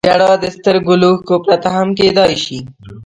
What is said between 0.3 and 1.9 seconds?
د سترګو له اوښکو پرته هم